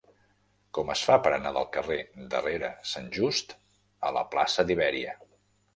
[0.77, 1.99] Com es fa per anar del carrer
[2.33, 3.55] de Rere Sant Just
[4.11, 5.21] a la plaça d'Ibèria?